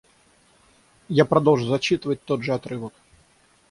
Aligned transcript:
Я 1.09 1.25
продолжу 1.25 1.67
зачитывать 1.67 2.23
тот 2.23 2.41
же 2.41 2.53
отрывок. 2.55 2.93